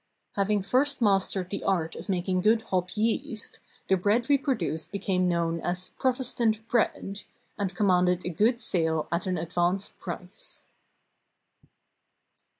[0.33, 5.29] Having first mastered the art of making good hop yeast, the bread we produced became
[5.29, 7.21] known as "Prot estant bread"
[7.55, 10.63] and commanded a good sale at an ad vanced price.